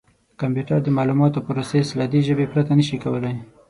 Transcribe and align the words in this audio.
کمپیوټر 0.41 0.79
د 0.83 0.87
معلوماتو 0.97 1.43
پروسس 1.47 1.87
له 1.99 2.05
دې 2.11 2.21
ژبې 2.27 2.45
پرته 2.53 2.71
نه 2.79 2.83
شي 2.87 2.97
کولای. 3.03 3.35